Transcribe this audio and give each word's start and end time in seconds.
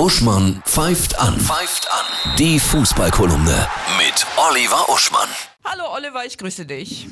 Uschmann 0.00 0.62
pfeift 0.64 1.20
an. 1.20 1.38
Pfeift 1.38 1.86
an. 1.92 2.34
Die 2.38 2.58
Fußballkolumne 2.58 3.68
mit 3.98 4.26
Oliver 4.48 4.88
Uschmann. 4.88 5.28
Hallo 5.62 5.94
Oliver, 5.94 6.24
ich 6.26 6.38
grüße 6.38 6.64
dich. 6.64 7.06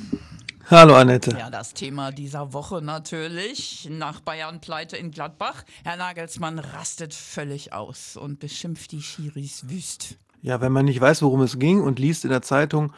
Hallo 0.70 0.94
Annette. 0.94 1.36
Ja, 1.38 1.50
das 1.50 1.74
Thema 1.74 2.12
dieser 2.12 2.54
Woche 2.54 2.80
natürlich. 2.80 3.90
Nach 3.90 4.20
Bayern 4.20 4.62
Pleite 4.62 4.96
in 4.96 5.10
Gladbach. 5.10 5.64
Herr 5.84 5.98
Nagelsmann 5.98 6.58
rastet 6.58 7.12
völlig 7.12 7.74
aus 7.74 8.16
und 8.16 8.40
beschimpft 8.40 8.92
die 8.92 9.02
Schiris 9.02 9.68
wüst. 9.68 10.16
Ja, 10.40 10.62
wenn 10.62 10.72
man 10.72 10.86
nicht 10.86 11.02
weiß, 11.02 11.20
worum 11.20 11.42
es 11.42 11.58
ging 11.58 11.82
und 11.82 11.98
liest 11.98 12.24
in 12.24 12.30
der 12.30 12.40
Zeitung 12.40 12.94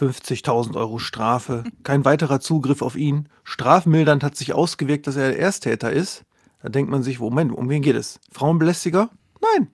50.000 0.00 0.74
Euro 0.74 0.98
Strafe, 0.98 1.64
kein 1.82 2.06
weiterer 2.06 2.40
Zugriff 2.40 2.80
auf 2.80 2.96
ihn, 2.96 3.28
strafmildernd 3.42 4.24
hat 4.24 4.36
sich 4.36 4.54
ausgewirkt, 4.54 5.06
dass 5.06 5.16
er 5.16 5.32
der 5.32 5.38
Ersttäter 5.38 5.92
ist, 5.92 6.24
da 6.62 6.70
denkt 6.70 6.90
man 6.90 7.02
sich, 7.02 7.20
Moment, 7.20 7.52
um 7.52 7.68
wen 7.68 7.82
geht 7.82 7.96
es? 7.96 8.20
Frauenbelästiger? 8.32 9.10
Nein, 9.56 9.68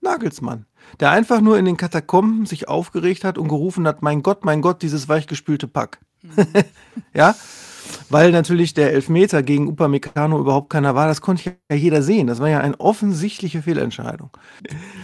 Nagelsmann, 0.00 0.66
der 1.00 1.10
einfach 1.10 1.40
nur 1.40 1.58
in 1.58 1.64
den 1.64 1.76
Katakomben 1.76 2.46
sich 2.46 2.68
aufgeregt 2.68 3.24
hat 3.24 3.38
und 3.38 3.48
gerufen 3.48 3.86
hat, 3.88 4.02
mein 4.02 4.22
Gott, 4.22 4.44
mein 4.44 4.60
Gott, 4.62 4.82
dieses 4.82 5.08
weichgespülte 5.08 5.66
Pack. 5.66 5.98
ja, 7.14 7.34
weil 8.08 8.30
natürlich 8.30 8.74
der 8.74 8.92
Elfmeter 8.92 9.42
gegen 9.42 9.68
Upamecano 9.68 10.38
überhaupt 10.38 10.70
keiner 10.70 10.94
war, 10.94 11.06
das 11.06 11.20
konnte 11.20 11.56
ja 11.70 11.76
jeder 11.76 12.02
sehen. 12.02 12.26
Das 12.26 12.40
war 12.40 12.48
ja 12.48 12.60
eine 12.60 12.78
offensichtliche 12.78 13.62
Fehlentscheidung. 13.62 14.30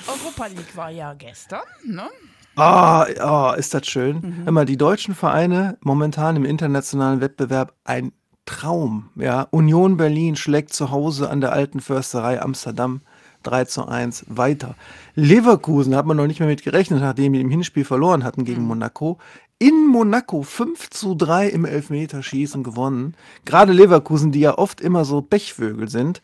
Europa 0.07 0.47
League 0.47 0.77
war 0.77 0.91
ja 0.91 1.15
gestern, 1.15 1.61
ne? 1.85 2.09
Ah, 2.57 3.07
oh, 3.53 3.55
ist 3.57 3.75
das 3.75 3.87
schön. 3.87 4.45
Mhm. 4.45 4.53
Mal, 4.53 4.65
die 4.65 4.77
deutschen 4.77 5.15
Vereine 5.15 5.79
momentan 5.81 6.37
im 6.37 6.45
internationalen 6.45 7.21
Wettbewerb 7.21 7.75
ein 7.85 8.13
Traum. 8.45 9.11
Ja, 9.15 9.47
Union 9.51 9.97
Berlin 9.97 10.37
schlägt 10.37 10.73
zu 10.73 10.91
Hause 10.91 11.31
an 11.31 11.41
der 11.41 11.53
alten 11.53 11.81
Försterei 11.81 12.43
Amsterdam 12.43 13.01
3 13.43 13.65
zu 13.65 13.87
1 13.87 14.27
weiter. 14.29 14.75
Leverkusen 15.15 15.95
hat 15.95 16.07
man 16.07 16.17
noch 16.17 16.27
nicht 16.27 16.41
mehr 16.41 16.49
mit 16.49 16.63
gerechnet, 16.63 17.01
nachdem 17.01 17.33
die 17.33 17.41
im 17.41 17.51
Hinspiel 17.51 17.85
verloren 17.85 18.25
hatten 18.25 18.45
gegen 18.45 18.63
mhm. 18.63 18.69
Monaco. 18.69 19.19
In 19.59 19.87
Monaco 19.87 20.43
5 20.43 20.91
zu 20.91 21.15
3 21.15 21.49
im 21.49 21.65
Elfmeterschießen 21.65 22.63
gewonnen. 22.63 23.15
Gerade 23.45 23.73
Leverkusen, 23.73 24.33
die 24.33 24.41
ja 24.41 24.57
oft 24.57 24.81
immer 24.81 25.05
so 25.05 25.21
Pechvögel 25.21 25.89
sind. 25.89 26.23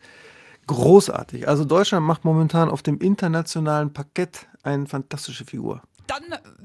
Großartig. 0.65 1.47
Also 1.47 1.63
Deutschland 1.63 2.05
macht 2.05 2.25
momentan 2.25 2.69
auf 2.69 2.81
dem 2.81 2.99
internationalen 2.99 3.93
Parkett 3.93 4.47
eine 4.63 4.85
fantastische 4.85 5.45
Figur. 5.45 5.81
Dann 6.07 6.23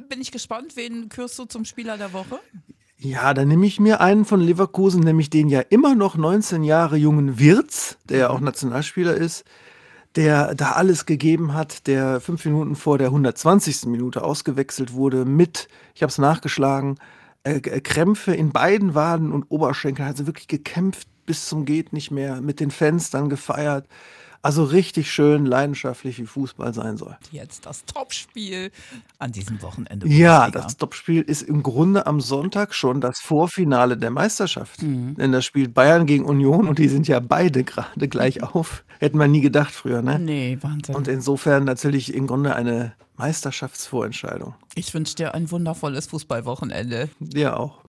bin 0.09 0.21
ich 0.21 0.33
gespannt, 0.33 0.77
wen 0.77 1.09
kürst 1.09 1.39
du 1.39 1.45
zum 1.45 1.65
Spieler 1.65 1.99
der 1.99 2.13
Woche? 2.13 2.41
Ja, 3.05 3.35
dann 3.35 3.49
nehme 3.49 3.67
ich 3.67 3.81
mir 3.81 4.01
einen 4.01 4.25
von 4.25 4.41
Leverkusen, 4.41 5.03
nämlich 5.03 5.29
den 5.29 5.49
ja 5.49 5.61
immer 5.61 5.97
noch 5.97 6.17
19 6.17 6.63
Jahre 6.63 6.97
jungen 6.97 7.41
Wirtz, 7.41 7.99
der 8.09 8.19
ja 8.19 8.31
auch 8.31 8.39
Nationalspieler 8.39 9.15
ist, 9.15 9.45
der 10.17 10.55
da 10.55 10.73
alles 10.73 11.07
gegeben 11.07 11.55
hat, 11.55 11.87
der 11.87 12.21
fünf 12.21 12.45
Minuten 12.45 12.77
vor 12.77 12.99
der 12.99 13.09
120. 13.09 13.87
Minute 13.87 14.23
ausgewechselt 14.23 14.93
wurde 14.93 15.25
mit, 15.25 15.69
ich 15.95 16.03
habe 16.03 16.11
es 16.11 16.19
nachgeschlagen, 16.19 16.99
äh, 17.45 17.61
Krämpfe 17.61 18.35
in 18.35 18.51
beiden 18.51 18.95
Waden 18.95 19.33
und 19.33 19.45
Oberschenkeln, 19.51 20.07
also 20.09 20.27
wirklich 20.27 20.49
gekämpft 20.49 21.09
bis 21.27 21.47
zum 21.47 21.65
geht 21.65 21.93
nicht 21.93 22.11
mehr, 22.11 22.41
mit 22.41 22.61
den 22.61 22.71
Fans 22.71 23.11
dann 23.11 23.29
gefeiert. 23.29 23.87
Also 24.45 24.65
richtig 24.65 25.13
schön 25.13 25.47
leidenschaftlich, 25.47 26.19
wie 26.19 26.27
Fußball 26.27 26.75
sein 26.75 26.97
soll. 26.97 27.17
Jetzt 27.31 27.65
das 27.65 27.85
Topspiel 27.85 28.73
an 29.21 29.31
diesem 29.31 29.63
Wochenende. 29.63 30.09
Ja, 30.09 30.51
das 30.51 30.77
Topspiel 30.77 31.23
ist 31.23 31.43
im 31.43 31.63
Grunde 31.63 32.07
am 32.07 32.21
Sonntag 32.21 32.75
schon 32.75 33.01
das 33.01 33.21
Vorfinale 33.21 33.97
der 33.97 34.11
Meisterschaft. 34.11 34.83
Mhm. 34.83 35.15
Denn 35.15 35.31
das 35.31 35.45
spielt 35.45 35.75
Bayern 35.75 36.07
gegen 36.07 36.25
Union 36.25 36.67
und 36.67 36.81
die 36.81 36.89
sind 36.89 37.07
ja 37.07 37.21
beide 37.21 37.63
gerade 37.63 38.09
gleich 38.09 38.43
auf. 38.43 38.83
Hätten 38.99 39.19
wir 39.19 39.29
nie 39.29 39.43
gedacht 39.43 39.73
früher, 39.73 40.03
ne? 40.03 40.19
Nee, 40.19 40.59
Wahnsinn. 40.61 40.97
Und 40.97 41.07
insofern 41.07 41.63
natürlich 41.63 42.13
im 42.13 42.27
Grunde 42.27 42.57
eine 42.57 42.95
Meisterschaftsvorentscheidung. 43.17 44.55
Ich 44.75 44.93
wünsche 44.93 45.15
dir 45.15 45.35
ein 45.35 45.53
wundervolles 45.53 46.07
Fußballwochenende. 46.07 47.11
Dir 47.21 47.61
auch. 47.61 47.82